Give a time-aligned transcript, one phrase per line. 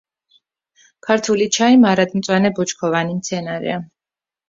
[1.09, 3.83] ქართული ჩაი მარადმწვანე ბუჩქოვანი მცენარეა.